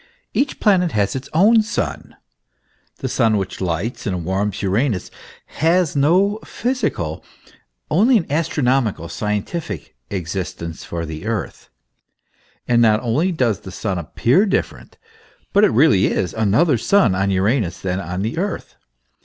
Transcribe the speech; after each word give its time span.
Each 0.33 0.59
planet 0.59 0.93
has 0.93 1.15
its 1.15 1.29
own 1.31 1.61
sun. 1.61 2.15
The 3.01 3.07
Sun 3.07 3.37
which 3.37 3.61
lights 3.61 4.07
and 4.07 4.25
warms 4.25 4.63
Uranus 4.63 5.11
has 5.59 5.95
no 5.95 6.39
physical 6.43 7.23
(only 7.91 8.17
an 8.17 8.25
astronomical, 8.27 9.07
scientific) 9.09 9.95
existence 10.09 10.83
for 10.83 11.05
the 11.05 11.27
earth; 11.27 11.69
and 12.67 12.81
not 12.81 12.99
only 13.01 13.31
does 13.31 13.59
the 13.59 13.69
Sun 13.69 13.99
appear 13.99 14.47
different, 14.47 14.97
but 15.53 15.63
it 15.63 15.69
really 15.69 16.07
is 16.07 16.33
another 16.33 16.79
sun 16.79 17.13
on 17.13 17.29
Uranus 17.29 17.79
than 17.79 17.99
on 17.99 18.23
the 18.23 18.39
Earth. 18.39 18.75